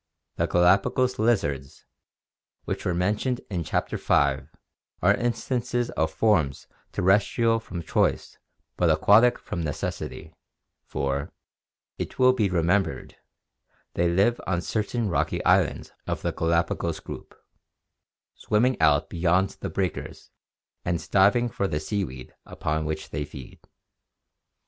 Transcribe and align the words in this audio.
The 0.37 0.47
Gala 0.47 0.79
pagos 0.79 1.19
lizards 1.19 1.61
(Fig. 1.75 1.75
60) 1.75 1.85
which 2.65 2.85
were 2.85 2.95
mentioned 2.95 3.41
in 3.51 3.63
Chapter 3.63 3.97
V 3.97 4.47
are 5.03 5.13
instances 5.15 5.91
of 5.91 6.09
forms 6.11 6.65
terrestrial 6.91 7.59
from 7.59 7.83
choice 7.83 8.39
but 8.77 8.89
aquatic 8.89 9.37
from 9.37 9.61
necessity, 9.61 10.33
for, 10.87 11.31
it 11.99 12.17
will 12.17 12.33
be 12.33 12.49
remembered, 12.49 13.17
they 13.93 14.09
live 14.09 14.41
on 14.47 14.61
certain 14.61 15.07
rocky 15.07 15.45
islands 15.45 15.91
of 16.07 16.23
the 16.23 16.31
Galapagos 16.33 16.99
group, 16.99 17.39
swimming 18.33 18.81
out 18.81 19.07
beyond 19.07 19.49
the 19.59 19.69
breakers 19.69 20.31
and 20.83 21.11
diving 21.11 21.47
for 21.47 21.67
the 21.67 21.79
seaweed 21.79 22.33
upon 22.47 22.85
which 22.85 23.11
they 23.11 23.23
feed. 23.23 23.59